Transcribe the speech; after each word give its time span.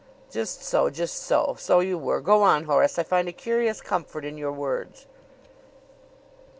"Just 0.31 0.63
so; 0.63 0.89
just 0.89 1.15
so. 1.21 1.55
So 1.59 1.79
you 1.79 1.95
were. 1.95 2.21
Go 2.21 2.41
on, 2.41 2.63
Horace; 2.63 2.97
I 2.97 3.03
find 3.03 3.27
a 3.27 3.31
curious 3.31 3.81
comfort 3.81 4.25
in 4.25 4.35
your 4.35 4.51
words." 4.51 5.05